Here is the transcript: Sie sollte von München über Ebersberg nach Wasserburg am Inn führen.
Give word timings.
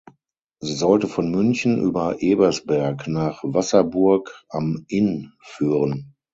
Sie 0.59 0.73
sollte 0.73 1.07
von 1.07 1.29
München 1.29 1.77
über 1.79 2.23
Ebersberg 2.23 3.05
nach 3.07 3.41
Wasserburg 3.43 4.41
am 4.49 4.83
Inn 4.87 5.33
führen. 5.43 6.15